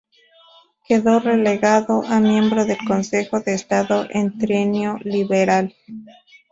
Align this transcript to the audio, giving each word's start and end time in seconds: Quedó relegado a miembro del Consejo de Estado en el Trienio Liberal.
Quedó 0.87 1.19
relegado 1.19 2.01
a 2.07 2.19
miembro 2.19 2.65
del 2.65 2.79
Consejo 2.87 3.39
de 3.41 3.53
Estado 3.53 4.07
en 4.09 4.31
el 4.33 4.37
Trienio 4.39 4.97
Liberal. 5.03 5.75